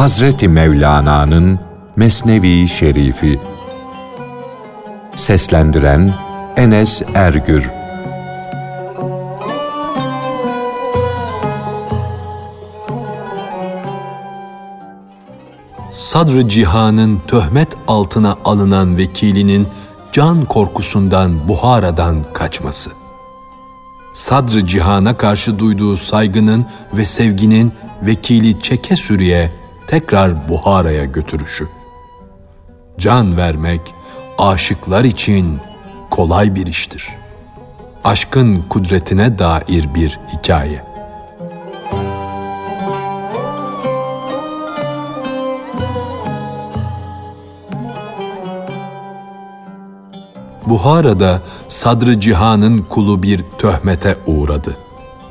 Hazreti 0.00 0.48
Mevlana'nın 0.48 1.60
Mesnevi 1.96 2.68
Şerifi 2.68 3.40
Seslendiren 5.16 6.14
Enes 6.56 7.02
Ergür 7.14 7.70
Sadr 15.92 16.48
cihanın 16.48 17.20
töhmet 17.26 17.68
altına 17.88 18.36
alınan 18.44 18.96
vekilinin 18.96 19.68
can 20.12 20.44
korkusundan 20.44 21.48
Buhara'dan 21.48 22.24
kaçması. 22.32 22.90
Sadr 24.14 24.66
cihana 24.66 25.16
karşı 25.16 25.58
duyduğu 25.58 25.96
saygının 25.96 26.66
ve 26.94 27.04
sevginin 27.04 27.72
vekili 28.02 28.60
çeke 28.60 28.96
sürüye 28.96 29.59
tekrar 29.90 30.48
Buhara'ya 30.48 31.04
götürüşü. 31.04 31.68
Can 32.98 33.36
vermek 33.36 33.80
aşıklar 34.38 35.04
için 35.04 35.58
kolay 36.10 36.54
bir 36.54 36.66
iştir. 36.66 37.08
Aşkın 38.04 38.62
kudretine 38.68 39.38
dair 39.38 39.94
bir 39.94 40.20
hikaye. 40.32 40.84
Buhara'da 50.66 51.42
Sadrı 51.68 52.20
Cihan'ın 52.20 52.82
kulu 52.82 53.22
bir 53.22 53.44
töhmete 53.58 54.16
uğradı. 54.26 54.76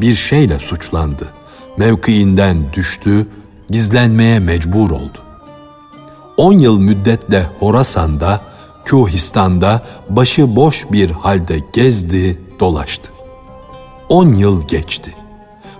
Bir 0.01 0.15
şeyle 0.15 0.59
suçlandı. 0.59 1.27
Mevkiinden 1.77 2.73
düştü, 2.73 3.27
gizlenmeye 3.69 4.39
mecbur 4.39 4.91
oldu. 4.91 5.17
On 6.37 6.53
yıl 6.53 6.79
müddetle 6.79 7.45
Horasan'da, 7.59 8.41
Kühistan'da 8.85 9.81
başı 10.09 10.55
boş 10.55 10.91
bir 10.91 11.09
halde 11.11 11.59
gezdi, 11.73 12.41
dolaştı. 12.59 13.11
On 14.09 14.33
yıl 14.33 14.67
geçti. 14.67 15.15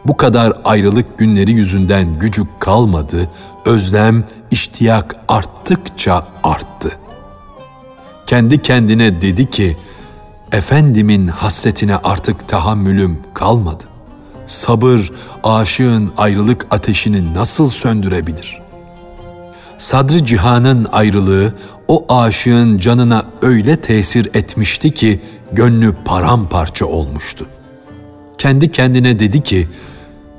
Bu 0.06 0.18
kadar 0.18 0.54
ayrılık 0.66 1.18
günleri 1.18 1.52
yüzünden 1.52 2.20
gücü 2.20 2.44
kalmadı, 2.60 3.30
özlem, 3.66 4.24
iştiyak 4.52 5.16
arttıkça 5.28 6.28
arttı. 6.44 6.92
Kendi 8.26 8.62
kendine 8.62 9.22
dedi 9.22 9.50
ki, 9.50 9.78
Efendimin 10.52 11.28
hasretine 11.28 11.96
artık 11.96 12.48
tahammülüm 12.48 13.20
kalmadı. 13.34 13.89
Sabır, 14.50 15.12
aşığın 15.44 16.12
ayrılık 16.18 16.68
ateşini 16.72 17.34
nasıl 17.34 17.70
söndürebilir? 17.70 18.62
Sadrı 19.78 20.26
cihanın 20.26 20.88
ayrılığı 20.92 21.54
o 21.88 22.06
aşığın 22.10 22.78
canına 22.78 23.24
öyle 23.42 23.82
tesir 23.82 24.30
etmişti 24.34 24.92
ki 24.92 25.22
gönlü 25.52 25.96
paramparça 26.06 26.86
olmuştu. 26.86 27.46
Kendi 28.38 28.72
kendine 28.72 29.20
dedi 29.20 29.44
ki, 29.44 29.68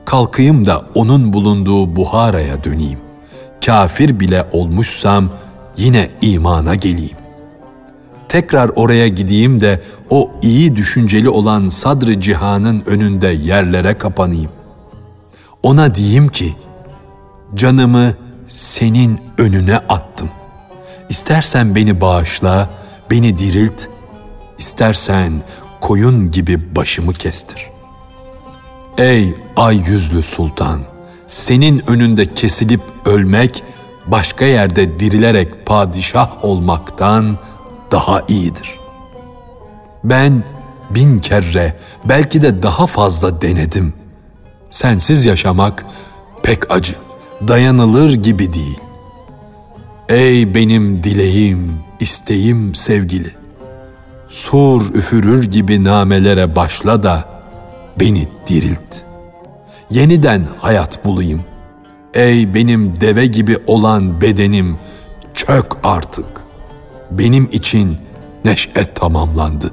kalkayım 0.04 0.66
da 0.66 0.82
onun 0.94 1.32
bulunduğu 1.32 1.96
Buhara'ya 1.96 2.64
döneyim. 2.64 2.98
Kafir 3.66 4.20
bile 4.20 4.48
olmuşsam 4.52 5.28
yine 5.76 6.08
imana 6.20 6.74
geleyim. 6.74 7.19
Tekrar 8.30 8.70
oraya 8.74 9.08
gideyim 9.08 9.60
de 9.60 9.82
o 10.10 10.26
iyi 10.42 10.76
düşünceli 10.76 11.28
olan 11.28 11.68
sadrı 11.68 12.20
cihanın 12.20 12.82
önünde 12.86 13.28
yerlere 13.28 13.98
kapanayım. 13.98 14.50
Ona 15.62 15.94
diyeyim 15.94 16.28
ki, 16.28 16.56
canımı 17.54 18.14
senin 18.46 19.18
önüne 19.38 19.76
attım. 19.76 20.30
İstersen 21.08 21.74
beni 21.74 22.00
bağışla, 22.00 22.70
beni 23.10 23.38
dirilt, 23.38 23.86
istersen 24.58 25.42
koyun 25.80 26.30
gibi 26.30 26.76
başımı 26.76 27.12
kestir. 27.12 27.66
Ey 28.98 29.34
ay 29.56 29.76
yüzlü 29.76 30.22
sultan, 30.22 30.80
senin 31.26 31.90
önünde 31.90 32.34
kesilip 32.34 32.80
ölmek, 33.04 33.62
başka 34.06 34.44
yerde 34.44 35.00
dirilerek 35.00 35.66
padişah 35.66 36.44
olmaktan 36.44 37.38
daha 37.90 38.22
iyidir. 38.28 38.78
Ben 40.04 40.44
bin 40.90 41.18
kere, 41.18 41.76
belki 42.04 42.42
de 42.42 42.62
daha 42.62 42.86
fazla 42.86 43.42
denedim. 43.42 43.92
Sensiz 44.70 45.24
yaşamak 45.24 45.84
pek 46.42 46.70
acı, 46.70 46.94
dayanılır 47.48 48.12
gibi 48.12 48.52
değil. 48.52 48.78
Ey 50.08 50.54
benim 50.54 51.02
dileğim, 51.02 51.74
isteğim 52.00 52.74
sevgili. 52.74 53.30
Sur 54.28 54.94
üfürür 54.94 55.44
gibi 55.44 55.84
namelere 55.84 56.56
başla 56.56 57.02
da 57.02 57.24
beni 58.00 58.28
dirilt. 58.48 58.96
Yeniden 59.90 60.46
hayat 60.58 61.04
bulayım. 61.04 61.44
Ey 62.14 62.54
benim 62.54 63.00
deve 63.00 63.26
gibi 63.26 63.58
olan 63.66 64.20
bedenim, 64.20 64.78
çök 65.34 65.66
artık. 65.84 66.39
Benim 67.10 67.48
için 67.52 67.96
neşe 68.44 68.94
tamamlandı. 68.94 69.72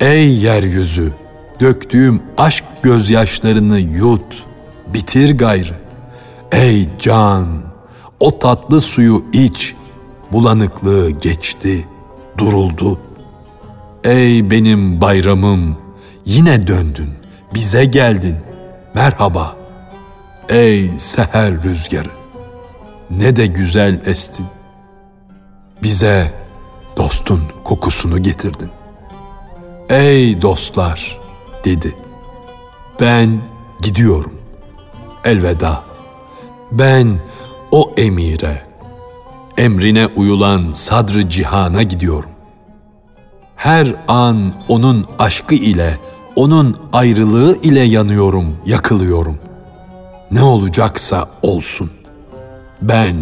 Ey 0.00 0.34
yeryüzü, 0.34 1.12
döktüğüm 1.60 2.22
aşk 2.38 2.64
gözyaşlarını 2.82 3.78
yut, 3.78 4.44
bitir 4.94 5.38
gayrı. 5.38 5.74
Ey 6.52 6.88
can, 6.98 7.46
o 8.20 8.38
tatlı 8.38 8.80
suyu 8.80 9.24
iç, 9.32 9.74
bulanıklığı 10.32 11.10
geçti, 11.10 11.88
duruldu. 12.38 13.00
Ey 14.04 14.50
benim 14.50 15.00
bayramım, 15.00 15.78
yine 16.24 16.66
döndün, 16.66 17.10
bize 17.54 17.84
geldin, 17.84 18.36
merhaba. 18.94 19.56
Ey 20.48 20.88
seher 20.98 21.62
rüzgarı, 21.62 22.10
ne 23.10 23.36
de 23.36 23.46
güzel 23.46 24.00
estin. 24.06 24.46
Bize 25.84 26.32
dostun 26.96 27.42
kokusunu 27.64 28.22
getirdin. 28.22 28.70
Ey 29.88 30.42
dostlar, 30.42 31.20
dedi. 31.64 31.94
Ben 33.00 33.40
gidiyorum. 33.82 34.34
Elveda. 35.24 35.82
Ben 36.72 37.18
o 37.70 37.92
emire, 37.96 38.62
emrine 39.56 40.06
uyulan 40.06 40.72
sadrı 40.72 41.28
cihana 41.28 41.82
gidiyorum. 41.82 42.30
Her 43.56 43.94
an 44.08 44.52
onun 44.68 45.06
aşkı 45.18 45.54
ile, 45.54 45.98
onun 46.36 46.76
ayrılığı 46.92 47.56
ile 47.62 47.80
yanıyorum, 47.80 48.56
yakılıyorum. 48.66 49.38
Ne 50.30 50.42
olacaksa 50.42 51.28
olsun. 51.42 51.90
Ben 52.82 53.16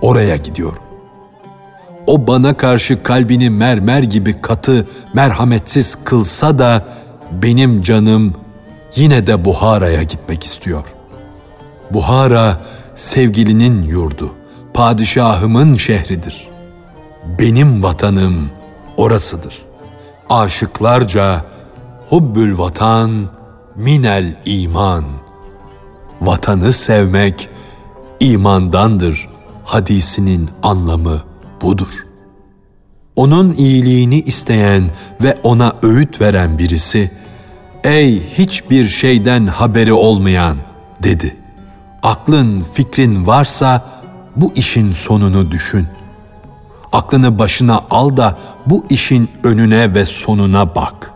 oraya 0.00 0.36
gidiyorum. 0.36 0.91
O 2.06 2.26
bana 2.26 2.56
karşı 2.56 3.02
kalbini 3.02 3.50
mermer 3.50 4.02
gibi 4.02 4.40
katı, 4.40 4.86
merhametsiz 5.14 5.98
kılsa 6.04 6.58
da 6.58 6.86
benim 7.42 7.82
canım 7.82 8.34
yine 8.96 9.26
de 9.26 9.44
Buhara'ya 9.44 10.02
gitmek 10.02 10.44
istiyor. 10.44 10.84
Buhara 11.90 12.60
sevgilinin 12.94 13.82
yurdu, 13.82 14.34
padişahımın 14.74 15.76
şehridir. 15.76 16.48
Benim 17.38 17.82
vatanım 17.82 18.50
orasıdır. 18.96 19.62
Aşıklarca 20.30 21.44
hubbül 22.08 22.58
vatan 22.58 23.10
minel 23.76 24.36
iman. 24.44 25.04
Vatanı 26.20 26.72
sevmek 26.72 27.48
imandandır 28.20 29.28
hadisinin 29.64 30.50
anlamı 30.62 31.31
budur. 31.62 32.06
Onun 33.16 33.52
iyiliğini 33.52 34.20
isteyen 34.20 34.90
ve 35.20 35.34
ona 35.42 35.72
öğüt 35.82 36.20
veren 36.20 36.58
birisi, 36.58 37.10
''Ey 37.84 38.22
hiçbir 38.34 38.84
şeyden 38.84 39.46
haberi 39.46 39.92
olmayan'' 39.92 40.58
dedi. 41.02 41.36
''Aklın, 42.02 42.62
fikrin 42.74 43.26
varsa 43.26 43.84
bu 44.36 44.52
işin 44.54 44.92
sonunu 44.92 45.50
düşün. 45.50 45.86
Aklını 46.92 47.38
başına 47.38 47.80
al 47.90 48.16
da 48.16 48.38
bu 48.66 48.84
işin 48.90 49.30
önüne 49.44 49.94
ve 49.94 50.06
sonuna 50.06 50.74
bak. 50.74 51.12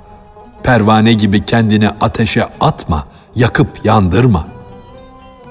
Pervane 0.63 1.13
gibi 1.13 1.45
kendini 1.45 1.89
ateşe 1.89 2.49
atma, 2.61 3.07
yakıp 3.35 3.85
yandırma. 3.85 4.47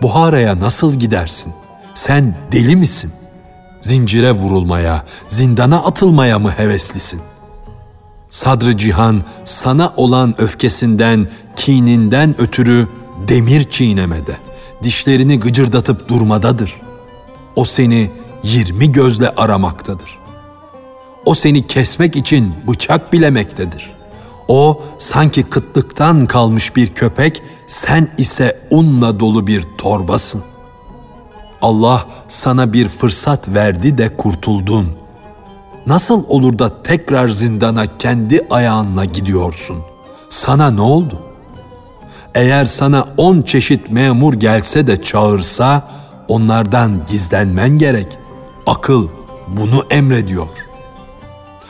Buhara'ya 0.02 0.60
nasıl 0.60 0.94
gidersin? 0.94 1.54
Sen 1.94 2.36
deli 2.52 2.76
misin?'' 2.76 3.25
Zincire 3.86 4.32
vurulmaya, 4.32 5.06
zindana 5.28 5.84
atılmaya 5.84 6.40
mı 6.40 6.52
heveslisin? 6.58 7.22
Sadrı 8.30 8.78
cihan 8.78 9.24
sana 9.44 9.94
olan 9.98 10.42
öfkesinden, 10.42 11.28
kininden 11.56 12.42
ötürü 12.42 12.88
demir 13.28 13.64
çiğnemede, 13.70 14.38
dişlerini 14.84 15.40
gıcırdatıp 15.40 16.10
durmadadır. 16.10 16.82
O 17.56 17.66
seni 17.66 18.12
yirmi 18.44 18.92
gözle 18.92 19.30
aramaktadır. 19.30 20.20
O 21.26 21.36
seni 21.36 21.68
kesmek 21.68 22.16
için 22.16 22.54
bıçak 22.68 23.14
bilemektedir. 23.14 23.96
O 24.48 24.84
sanki 24.98 25.44
kıtlıktan 25.44 26.26
kalmış 26.26 26.76
bir 26.76 26.94
köpek, 26.94 27.42
sen 27.68 28.08
ise 28.18 28.68
unla 28.70 29.20
dolu 29.20 29.48
bir 29.48 29.64
torbasın. 29.78 30.44
Allah 31.66 32.06
sana 32.28 32.74
bir 32.74 32.90
fırsat 32.90 33.50
verdi 33.50 33.98
de 33.98 34.18
kurtuldun. 34.18 34.88
Nasıl 35.88 36.24
olur 36.28 36.60
da 36.60 36.84
tekrar 36.84 37.28
zindana 37.30 37.98
kendi 37.98 38.48
ayağınla 38.50 39.06
gidiyorsun? 39.06 39.78
Sana 40.30 40.72
ne 40.72 40.82
oldu? 40.82 41.20
Eğer 42.36 42.66
sana 42.66 43.06
on 43.18 43.42
çeşit 43.42 43.92
memur 43.92 44.34
gelse 44.34 44.88
de 44.88 45.02
çağırsa, 45.02 45.90
onlardan 46.28 47.02
gizlenmen 47.10 47.78
gerek. 47.78 48.18
Akıl 48.68 49.08
bunu 49.48 49.84
emrediyor. 49.90 50.48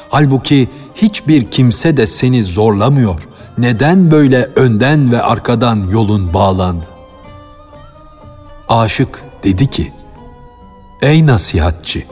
Halbuki 0.09 0.69
hiçbir 0.95 1.51
kimse 1.51 1.97
de 1.97 2.07
seni 2.07 2.43
zorlamıyor. 2.43 3.27
Neden 3.57 4.11
böyle 4.11 4.47
önden 4.55 5.11
ve 5.11 5.21
arkadan 5.21 5.87
yolun 5.91 6.33
bağlandı? 6.33 6.85
Aşık 8.69 9.23
dedi 9.45 9.67
ki, 9.67 9.93
Ey 11.01 11.25
nasihatçı, 11.25 12.03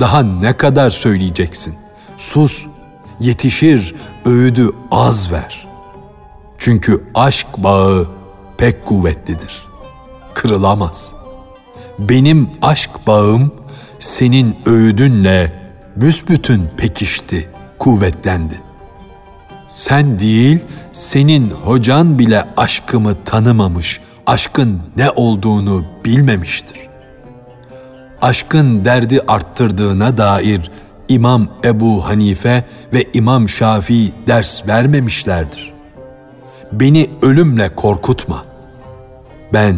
daha 0.00 0.22
ne 0.22 0.56
kadar 0.56 0.90
söyleyeceksin? 0.90 1.74
Sus, 2.16 2.66
yetişir, 3.20 3.94
öğüdü 4.24 4.70
az 4.90 5.32
ver. 5.32 5.68
Çünkü 6.58 7.04
aşk 7.14 7.46
bağı 7.56 8.08
pek 8.58 8.86
kuvvetlidir. 8.86 9.62
Kırılamaz. 10.34 11.12
Benim 11.98 12.50
aşk 12.62 12.90
bağım 13.06 13.54
senin 13.98 14.56
öğüdünle 14.66 15.62
büsbütün 15.96 16.70
pekişti, 16.76 17.48
kuvvetlendi. 17.78 18.60
Sen 19.68 20.18
değil, 20.18 20.58
senin 20.92 21.50
hocan 21.50 22.18
bile 22.18 22.44
aşkımı 22.56 23.24
tanımamış, 23.24 24.00
aşkın 24.26 24.80
ne 24.96 25.10
olduğunu 25.10 25.84
bilmemiştir. 26.04 26.88
Aşkın 28.20 28.84
derdi 28.84 29.20
arttırdığına 29.28 30.18
dair 30.18 30.70
İmam 31.08 31.48
Ebu 31.64 32.06
Hanife 32.06 32.64
ve 32.92 33.06
İmam 33.12 33.48
Şafii 33.48 34.12
ders 34.26 34.66
vermemişlerdir. 34.66 35.72
Beni 36.72 37.10
ölümle 37.22 37.74
korkutma. 37.74 38.44
Ben 39.52 39.76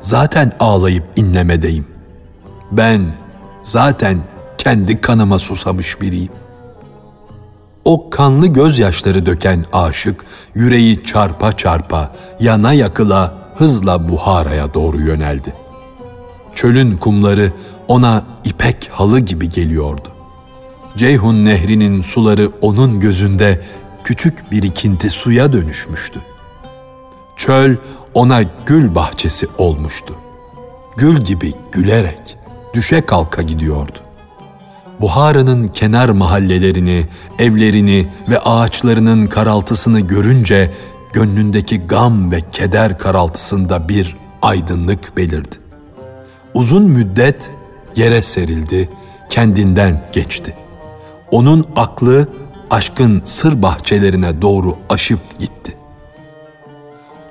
zaten 0.00 0.52
ağlayıp 0.60 1.04
inlemedeyim. 1.16 1.86
Ben 2.72 3.02
zaten 3.60 4.18
kendi 4.58 5.00
kanıma 5.00 5.38
susamış 5.38 6.00
biriyim. 6.00 6.32
O 7.84 8.10
kanlı 8.10 8.46
gözyaşları 8.46 9.26
döken 9.26 9.64
aşık, 9.72 10.24
yüreği 10.54 11.04
çarpa 11.04 11.52
çarpa, 11.52 12.12
yana 12.40 12.72
yakıla, 12.72 13.45
hızla 13.56 14.08
Buhara'ya 14.08 14.74
doğru 14.74 15.00
yöneldi. 15.00 15.52
Çölün 16.54 16.96
kumları 16.96 17.52
ona 17.88 18.24
ipek 18.44 18.88
halı 18.92 19.20
gibi 19.20 19.48
geliyordu. 19.48 20.08
Ceyhun 20.96 21.44
nehrinin 21.44 22.00
suları 22.00 22.50
onun 22.60 23.00
gözünde 23.00 23.62
küçük 24.04 24.52
birikinti 24.52 25.10
suya 25.10 25.52
dönüşmüştü. 25.52 26.20
Çöl 27.36 27.76
ona 28.14 28.42
gül 28.66 28.94
bahçesi 28.94 29.48
olmuştu. 29.58 30.14
Gül 30.96 31.20
gibi 31.20 31.52
gülerek 31.72 32.36
düşe 32.74 33.00
kalka 33.00 33.42
gidiyordu. 33.42 33.98
Buhara'nın 35.00 35.68
kenar 35.68 36.08
mahallelerini, 36.08 37.06
evlerini 37.38 38.06
ve 38.28 38.38
ağaçlarının 38.38 39.26
karaltısını 39.26 40.00
görünce 40.00 40.70
gönlündeki 41.16 41.78
gam 41.80 42.32
ve 42.32 42.40
keder 42.52 42.98
karaltısında 42.98 43.88
bir 43.88 44.16
aydınlık 44.42 45.16
belirdi. 45.16 45.56
Uzun 46.54 46.82
müddet 46.82 47.50
yere 47.96 48.22
serildi, 48.22 48.90
kendinden 49.30 50.02
geçti. 50.12 50.54
Onun 51.30 51.66
aklı 51.76 52.28
aşkın 52.70 53.20
sır 53.24 53.62
bahçelerine 53.62 54.42
doğru 54.42 54.76
aşıp 54.88 55.38
gitti. 55.38 55.76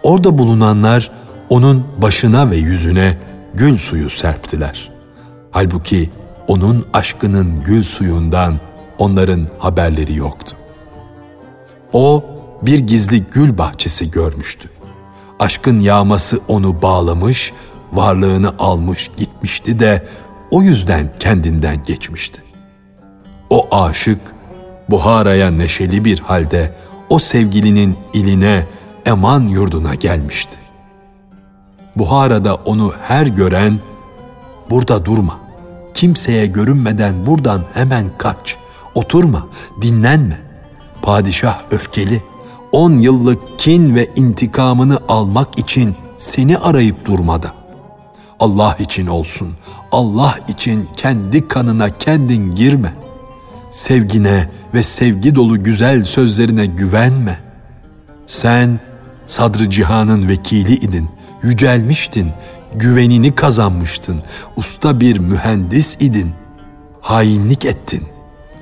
Orada 0.03 0.37
bulunanlar 0.37 1.11
onun 1.49 1.85
başına 1.97 2.51
ve 2.51 2.57
yüzüne 2.57 3.17
gül 3.53 3.77
suyu 3.77 4.09
serptiler. 4.09 4.91
Halbuki 5.51 6.09
onun 6.47 6.85
aşkının 6.93 7.63
gül 7.65 7.83
suyundan 7.83 8.59
onların 8.97 9.47
haberleri 9.59 10.15
yoktu. 10.15 10.55
O 11.93 12.34
bir 12.65 12.79
gizli 12.79 13.23
gül 13.23 13.57
bahçesi 13.57 14.11
görmüştü. 14.11 14.69
Aşkın 15.39 15.79
yağması 15.79 16.39
onu 16.47 16.81
bağlamış, 16.81 17.53
varlığını 17.93 18.53
almış 18.59 19.11
gitmişti 19.17 19.79
de 19.79 20.07
o 20.51 20.61
yüzden 20.61 21.15
kendinden 21.19 21.83
geçmişti. 21.83 22.43
O 23.49 23.75
aşık 23.75 24.19
Buhara'ya 24.89 25.51
neşeli 25.51 26.05
bir 26.05 26.19
halde 26.19 26.75
o 27.09 27.19
sevgilinin 27.19 27.97
iline, 28.13 28.67
eman 29.05 29.41
yurduna 29.41 29.95
gelmişti. 29.95 30.57
Buhara'da 31.95 32.55
onu 32.55 32.93
her 33.01 33.27
gören, 33.27 33.79
burada 34.69 35.05
durma, 35.05 35.39
kimseye 35.93 36.45
görünmeden 36.45 37.25
buradan 37.25 37.63
hemen 37.73 38.05
kaç, 38.17 38.57
oturma, 38.95 39.47
dinlenme. 39.81 40.39
Padişah 41.01 41.61
öfkeli, 41.71 42.23
on 42.75 42.97
yıllık 42.97 43.59
kin 43.59 43.95
ve 43.95 44.07
intikamını 44.15 44.99
almak 45.07 45.59
için 45.59 45.95
seni 46.17 46.57
arayıp 46.57 47.05
durmada. 47.05 47.51
Allah 48.39 48.75
için 48.79 49.07
olsun, 49.07 49.53
Allah 49.91 50.35
için 50.47 50.89
kendi 50.97 51.47
kanına 51.47 51.89
kendin 51.89 52.55
girme. 52.55 52.93
Sevgine 53.71 54.49
ve 54.73 54.83
sevgi 54.83 55.35
dolu 55.35 55.63
güzel 55.63 56.03
sözlerine 56.03 56.65
güvenme. 56.65 57.39
Sen 58.27 58.79
sadrı 59.27 59.69
cihanın 59.69 60.27
vekili 60.27 60.73
idin, 60.73 61.09
yücelmiştin, 61.43 62.29
güvenini 62.75 63.35
kazanmıştın, 63.35 64.23
usta 64.55 64.99
bir 64.99 65.17
mühendis 65.19 65.97
idin. 65.99 66.31
Hainlik 67.01 67.65
ettin, 67.65 68.03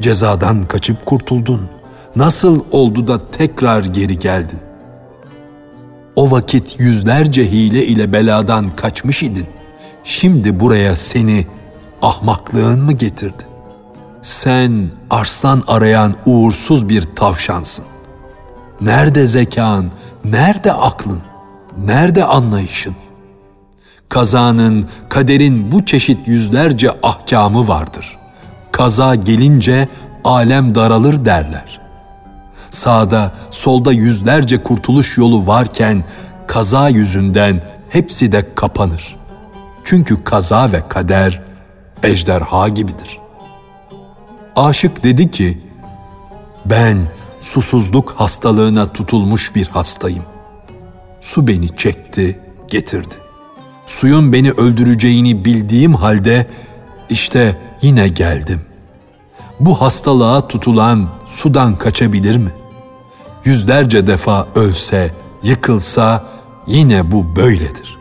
cezadan 0.01 0.63
kaçıp 0.63 1.05
kurtuldun. 1.05 1.69
Nasıl 2.15 2.63
oldu 2.71 3.07
da 3.07 3.27
tekrar 3.31 3.83
geri 3.83 4.19
geldin? 4.19 4.59
O 6.15 6.31
vakit 6.31 6.79
yüzlerce 6.79 7.51
hile 7.51 7.85
ile 7.85 8.13
beladan 8.13 8.75
kaçmış 8.75 9.23
idin. 9.23 9.47
Şimdi 10.03 10.59
buraya 10.59 10.95
seni 10.95 11.45
ahmaklığın 12.01 12.79
mı 12.79 12.91
getirdi? 12.91 13.43
Sen 14.21 14.91
arslan 15.09 15.63
arayan 15.67 16.15
uğursuz 16.25 16.89
bir 16.89 17.01
tavşansın. 17.01 17.85
Nerede 18.81 19.27
zekan, 19.27 19.91
nerede 20.25 20.73
aklın, 20.73 21.21
nerede 21.77 22.25
anlayışın? 22.25 22.95
Kazanın, 24.09 24.85
kaderin 25.09 25.71
bu 25.71 25.85
çeşit 25.85 26.27
yüzlerce 26.27 26.91
ahkamı 27.03 27.67
vardır. 27.67 28.17
Kaza 28.71 29.15
gelince 29.15 29.87
alem 30.23 30.75
daralır 30.75 31.25
derler. 31.25 31.82
Sağda, 32.73 33.31
solda 33.51 33.91
yüzlerce 33.91 34.63
kurtuluş 34.63 35.17
yolu 35.17 35.47
varken 35.47 36.03
kaza 36.47 36.89
yüzünden 36.89 37.63
hepsi 37.89 38.31
de 38.31 38.55
kapanır. 38.55 39.15
Çünkü 39.83 40.23
kaza 40.23 40.71
ve 40.71 40.87
kader 40.87 41.41
ejderha 42.03 42.67
gibidir. 42.67 43.19
Aşık 44.55 45.03
dedi 45.03 45.31
ki, 45.31 45.61
ben 46.65 46.97
susuzluk 47.39 48.13
hastalığına 48.17 48.93
tutulmuş 48.93 49.55
bir 49.55 49.67
hastayım. 49.67 50.23
Su 51.21 51.47
beni 51.47 51.75
çekti, 51.75 52.39
getirdi. 52.67 53.15
Suyun 53.85 54.33
beni 54.33 54.51
öldüreceğini 54.51 55.45
bildiğim 55.45 55.93
halde 55.95 56.47
işte 57.09 57.57
yine 57.81 58.07
geldim. 58.07 58.61
Bu 59.59 59.81
hastalığa 59.81 60.47
tutulan 60.47 61.09
sudan 61.29 61.75
kaçabilir 61.75 62.37
mi? 62.37 62.51
Yüzlerce 63.45 64.07
defa 64.07 64.47
ölse, 64.55 65.13
yıkılsa 65.43 66.25
yine 66.67 67.11
bu 67.11 67.35
böyledir. 67.35 67.97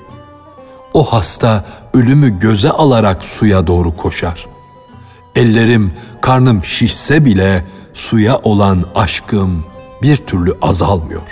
O 0.95 1.13
hasta 1.13 1.65
ölümü 1.95 2.39
göze 2.39 2.71
alarak 2.71 3.25
suya 3.25 3.67
doğru 3.67 3.97
koşar. 3.97 4.47
Ellerim, 5.37 5.93
karnım 6.21 6.65
şişse 6.65 7.25
bile 7.25 7.65
suya 7.95 8.39
olan 8.39 8.85
aşkım 8.95 9.65
bir 10.03 10.17
türlü 10.17 10.55
azalmıyor. 10.63 11.23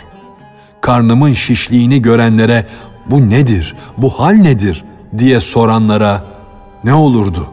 Karnımın 0.80 1.34
şişliğini 1.34 2.02
görenlere 2.02 2.66
bu 3.06 3.30
nedir, 3.30 3.76
bu 3.96 4.20
hal 4.20 4.32
nedir 4.32 4.84
diye 5.18 5.40
soranlara 5.40 6.24
ne 6.84 6.94
olurdu 6.94 7.46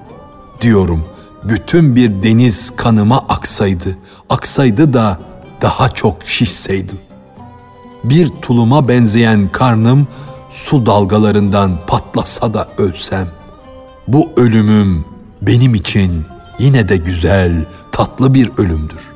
diyorum. 0.62 1.06
Bütün 1.44 1.96
bir 1.96 2.24
deniz 2.24 2.72
kanıma 2.76 3.18
aksaydı, 3.30 3.98
aksaydı 4.30 4.94
da 4.94 5.20
daha 5.62 5.90
çok 5.90 6.18
şişseydim. 6.26 7.00
Bir 8.04 8.30
tuluma 8.42 8.88
benzeyen 8.88 9.52
karnım 9.52 10.08
su 10.50 10.86
dalgalarından 10.86 11.80
patlasa 11.88 12.54
da 12.54 12.68
ölsem. 12.78 13.28
Bu 14.08 14.30
ölümüm 14.38 15.06
benim 15.42 15.76
için 15.76 16.26
yine 16.60 16.90
de 16.90 16.98
güzel, 16.98 17.66
tatlı 17.92 18.34
bir 18.34 18.52
ölümdür. 18.58 19.14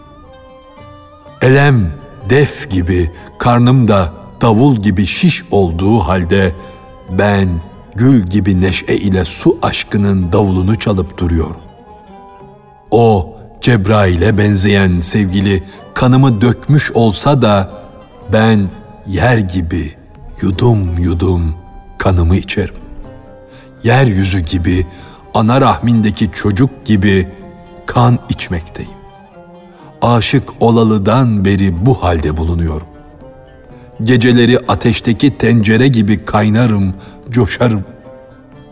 Elem 1.41 1.93
def 2.29 2.69
gibi, 2.69 3.11
karnım 3.39 3.87
da 3.87 4.13
davul 4.41 4.75
gibi 4.75 5.07
şiş 5.07 5.43
olduğu 5.51 5.99
halde 5.99 6.55
ben 7.09 7.49
gül 7.95 8.25
gibi 8.25 8.61
neşe 8.61 8.95
ile 8.95 9.25
su 9.25 9.57
aşkının 9.61 10.31
davulunu 10.31 10.79
çalıp 10.79 11.17
duruyorum. 11.17 11.61
O 12.91 13.35
Cebrail'e 13.61 14.37
benzeyen 14.37 14.99
sevgili 14.99 15.63
kanımı 15.93 16.41
dökmüş 16.41 16.91
olsa 16.91 17.41
da 17.41 17.69
ben 18.33 18.69
yer 19.07 19.37
gibi 19.37 19.95
yudum 20.41 20.97
yudum 20.97 21.55
kanımı 21.97 22.35
içerim. 22.35 22.75
Yeryüzü 23.83 24.39
gibi, 24.39 24.85
ana 25.33 25.61
rahmindeki 25.61 26.31
çocuk 26.31 26.85
gibi 26.85 27.29
kan 27.85 28.19
içmekteyim. 28.29 28.91
Aşık 30.01 30.49
olalıdan 30.59 31.45
beri 31.45 31.85
bu 31.85 32.03
halde 32.03 32.37
bulunuyorum. 32.37 32.87
Geceleri 34.01 34.57
ateşteki 34.67 35.37
tencere 35.37 35.87
gibi 35.87 36.25
kaynarım, 36.25 36.93
coşarım. 37.29 37.85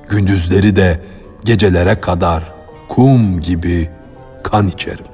Gündüzleri 0.09 0.75
de 0.75 1.01
gecelere 1.45 2.01
kadar 2.01 2.53
kum 2.87 3.41
gibi 3.41 3.89
kan 4.43 4.67
içerim. 4.67 5.08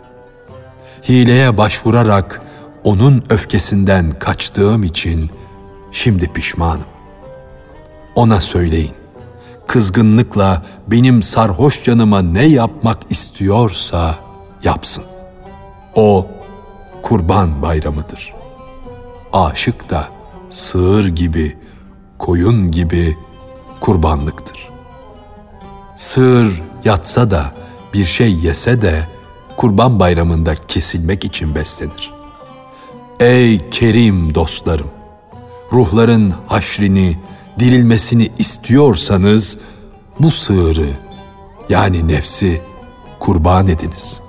Hileye 1.09 1.57
başvurarak 1.57 2.41
onun 2.83 3.23
öfkesinden 3.29 4.11
kaçtığım 4.11 4.83
için 4.83 5.31
şimdi 5.91 6.33
pişmanım. 6.33 6.85
Ona 8.15 8.41
söyleyin. 8.41 8.93
Kızgınlıkla 9.67 10.65
benim 10.87 11.21
sarhoş 11.21 11.83
canıma 11.83 12.21
ne 12.21 12.45
yapmak 12.45 12.97
istiyorsa 13.09 14.15
yapsın. 14.63 15.03
O 15.95 16.27
kurban 17.01 17.61
bayramıdır. 17.61 18.33
Aşık 19.33 19.89
da 19.89 20.07
sığır 20.49 21.07
gibi, 21.07 21.57
koyun 22.17 22.71
gibi 22.71 23.17
kurbanlıktır. 23.79 24.69
Sığır 25.95 26.61
yatsa 26.85 27.31
da 27.31 27.51
bir 27.93 28.05
şey 28.05 28.33
yese 28.33 28.81
de 28.81 29.14
kurban 29.57 29.99
bayramında 29.99 30.55
kesilmek 30.55 31.25
için 31.25 31.55
beslenir. 31.55 32.11
Ey 33.19 33.69
kerim 33.69 34.35
dostlarım! 34.35 34.87
Ruhların 35.73 36.33
haşrini, 36.47 37.17
dirilmesini 37.59 38.31
istiyorsanız 38.37 39.57
bu 40.19 40.31
sığırı 40.31 40.89
yani 41.69 42.07
nefsi 42.07 42.61
kurban 43.19 43.67
ediniz. 43.67 44.19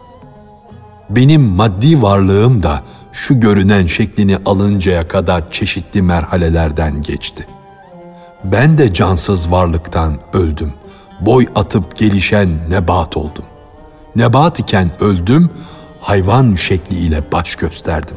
Benim 1.10 1.42
maddi 1.42 2.02
varlığım 2.02 2.62
da 2.62 2.82
şu 3.12 3.40
görünen 3.40 3.86
şeklini 3.86 4.36
alıncaya 4.46 5.08
kadar 5.08 5.50
çeşitli 5.50 6.02
merhalelerden 6.02 7.02
geçti. 7.02 7.46
Ben 8.44 8.78
de 8.78 8.92
cansız 8.92 9.50
varlıktan 9.50 10.18
öldüm. 10.32 10.72
Boy 11.20 11.46
atıp 11.54 11.96
gelişen 11.96 12.70
nebat 12.70 13.16
oldum. 13.16 13.44
Nebat 14.16 14.58
iken 14.60 14.90
öldüm, 15.00 15.50
hayvan 16.00 16.54
şekliyle 16.54 17.32
baş 17.32 17.56
gösterdim. 17.56 18.16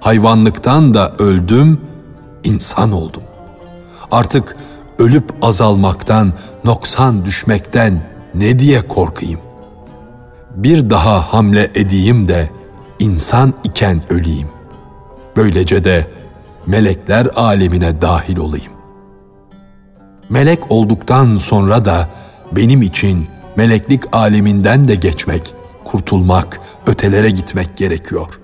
Hayvanlıktan 0.00 0.94
da 0.94 1.14
öldüm, 1.18 1.80
insan 2.44 2.92
oldum. 2.92 3.22
Artık 4.10 4.56
ölüp 4.98 5.34
azalmaktan, 5.42 6.32
noksan 6.64 7.24
düşmekten 7.24 8.00
ne 8.34 8.58
diye 8.58 8.88
korkayım? 8.88 9.40
Bir 10.54 10.90
daha 10.90 11.32
hamle 11.32 11.70
edeyim 11.74 12.28
de 12.28 12.50
insan 12.98 13.54
iken 13.64 14.02
öleyim. 14.10 14.48
Böylece 15.36 15.84
de 15.84 16.10
melekler 16.66 17.28
alemine 17.36 18.00
dahil 18.00 18.36
olayım. 18.36 18.72
Melek 20.30 20.70
olduktan 20.70 21.36
sonra 21.36 21.84
da 21.84 22.10
benim 22.52 22.82
için 22.82 23.28
meleklik 23.56 24.02
aleminden 24.12 24.88
de 24.88 24.94
geçmek, 24.94 25.54
kurtulmak, 25.84 26.60
ötelere 26.86 27.30
gitmek 27.30 27.76
gerekiyor. 27.76 28.40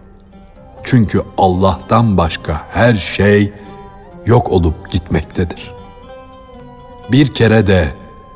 Çünkü 0.85 1.23
Allah'tan 1.39 2.17
başka 2.17 2.67
her 2.71 2.95
şey 2.95 3.53
yok 4.27 4.53
olup 4.53 4.91
gitmektedir. 4.91 5.71
Bir 7.13 7.35
kere 7.35 7.67
de 7.67 7.89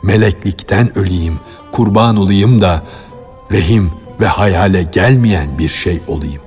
meleklikten 0.02 0.99
öleyim, 0.99 1.40
kurban 1.73 2.16
olayım 2.16 2.61
da 2.61 2.83
vehim 3.50 3.92
ve 4.21 4.26
hayale 4.26 4.83
gelmeyen 4.83 5.59
bir 5.59 5.68
şey 5.68 6.00
olayım. 6.09 6.42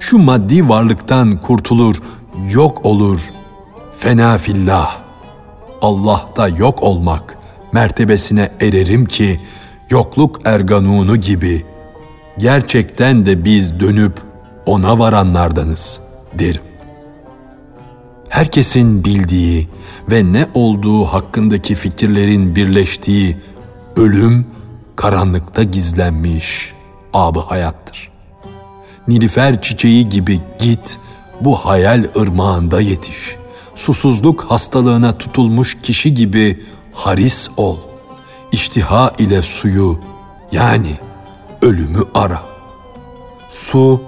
Şu 0.00 0.18
maddi 0.18 0.68
varlıktan 0.68 1.40
kurtulur, 1.40 2.02
yok 2.50 2.86
olur. 2.86 3.20
Fena 3.92 4.38
fillah. 4.38 4.98
Allah'ta 5.82 6.48
yok 6.48 6.82
olmak 6.82 7.38
mertebesine 7.74 8.50
ererim 8.60 9.06
ki 9.06 9.40
yokluk 9.90 10.40
erganunu 10.44 11.16
gibi 11.16 11.66
gerçekten 12.38 13.26
de 13.26 13.44
biz 13.44 13.80
dönüp 13.80 14.12
ona 14.66 14.98
varanlardanız 14.98 16.00
derim 16.38 16.62
herkesin 18.28 19.04
bildiği 19.04 19.68
ve 20.10 20.32
ne 20.32 20.46
olduğu 20.54 21.04
hakkındaki 21.04 21.74
fikirlerin 21.74 22.56
birleştiği 22.56 23.36
ölüm 23.96 24.46
karanlıkta 24.96 25.62
gizlenmiş 25.62 26.72
abı 27.12 27.40
hayattır. 27.40 28.10
Nilüfer 29.08 29.62
çiçeği 29.62 30.08
gibi 30.08 30.40
git 30.58 30.98
bu 31.40 31.56
hayal 31.56 32.04
ırmağında 32.16 32.80
yetiş. 32.80 33.36
Susuzluk 33.74 34.44
hastalığına 34.44 35.18
tutulmuş 35.18 35.78
kişi 35.82 36.14
gibi 36.14 36.62
haris 36.94 37.48
ol. 37.56 37.78
İştiha 38.52 39.12
ile 39.18 39.42
suyu 39.42 40.00
yani 40.52 40.98
ölümü 41.62 42.02
ara. 42.14 42.42
Su 43.48 44.02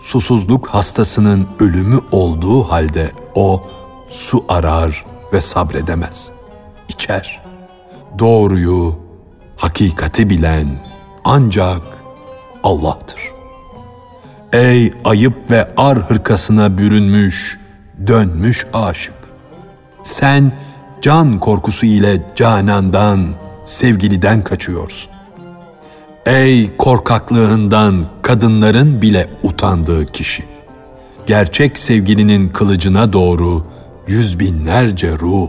susuzluk 0.00 0.68
hastasının 0.68 1.48
ölümü 1.60 1.98
olduğu 2.12 2.62
halde 2.62 3.12
o 3.34 3.62
su 4.10 4.44
arar 4.48 5.04
ve 5.32 5.40
sabredemez. 5.40 6.30
İçer. 6.88 7.42
Doğruyu, 8.18 8.98
hakikati 9.56 10.30
bilen 10.30 10.68
ancak 11.24 11.82
Allah'tır. 12.62 13.20
Ey 14.52 14.92
ayıp 15.04 15.50
ve 15.50 15.74
ar 15.76 15.98
hırkasına 15.98 16.78
bürünmüş, 16.78 17.58
dönmüş 18.06 18.66
aşık. 18.72 19.14
Sen 20.02 20.52
can 21.06 21.40
korkusu 21.40 21.86
ile 21.86 22.22
canandan, 22.36 23.34
sevgiliden 23.64 24.44
kaçıyorsun. 24.44 25.12
Ey 26.26 26.76
korkaklığından 26.76 28.06
kadınların 28.22 29.02
bile 29.02 29.26
utandığı 29.42 30.06
kişi. 30.06 30.44
Gerçek 31.26 31.78
sevgilinin 31.78 32.48
kılıcına 32.48 33.12
doğru 33.12 33.66
yüz 34.06 34.40
binlerce 34.40 35.18
ruh 35.18 35.48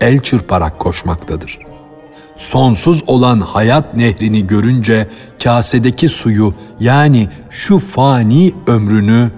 el 0.00 0.18
çırparak 0.18 0.78
koşmaktadır. 0.78 1.58
Sonsuz 2.36 3.02
olan 3.06 3.40
hayat 3.40 3.94
nehrini 3.94 4.46
görünce 4.46 5.08
kasedeki 5.44 6.08
suyu 6.08 6.54
yani 6.80 7.28
şu 7.50 7.78
fani 7.78 8.52
ömrünü 8.66 9.30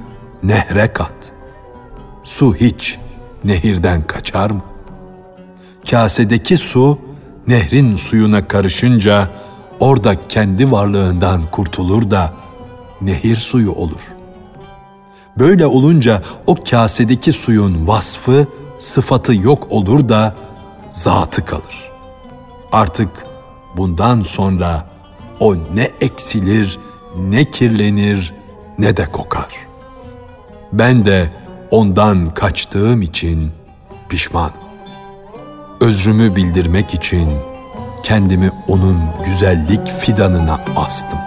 nehre 0.43 0.93
kat. 0.93 1.33
Su 2.25 2.55
hiç 2.55 2.99
nehirden 3.45 4.03
kaçar 4.03 4.51
mı? 4.51 4.70
Kasedeki 5.91 6.57
su 6.57 6.99
nehrin 7.47 7.97
suyuna 7.97 8.49
karışınca 8.49 9.31
orada 9.81 10.29
kendi 10.29 10.73
varlığından 10.73 11.43
kurtulur 11.43 12.11
da 12.11 12.35
nehir 13.01 13.37
suyu 13.37 13.73
olur. 13.73 14.01
Böyle 15.39 15.67
olunca 15.67 16.23
o 16.47 16.57
kasedeki 16.71 17.33
suyun 17.33 17.87
vasfı, 17.87 18.47
sıfatı 18.79 19.35
yok 19.35 19.67
olur 19.71 20.09
da 20.09 20.35
zatı 20.91 21.45
kalır. 21.45 21.91
Artık 22.73 23.27
bundan 23.77 24.21
sonra 24.21 24.87
o 25.41 25.57
ne 25.57 25.91
eksilir, 26.01 26.79
ne 27.19 27.45
kirlenir, 27.45 28.35
ne 28.79 28.97
de 28.97 29.07
kokar. 29.07 29.55
Ben 30.73 31.05
de 31.05 31.31
ondan 31.71 32.35
kaçtığım 32.35 33.03
için 33.03 33.51
pişman. 34.09 34.70
Özrümü 35.81 36.37
bildirmek 36.37 36.95
için 36.95 37.31
kendimi 38.03 38.51
onun 38.69 38.99
güzellik 39.25 39.87
fidanına 40.01 40.61
astım. 40.77 41.19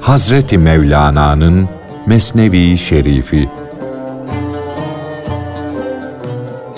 Hazreti 0.00 0.58
Mevlana'nın 0.58 1.68
Mesnevi 2.06 2.78
Şerifi 2.78 3.59